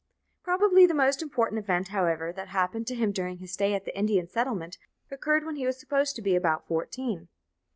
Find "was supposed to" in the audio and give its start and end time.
5.67-6.23